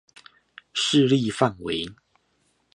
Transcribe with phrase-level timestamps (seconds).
[0.73, 1.93] 勢力範圍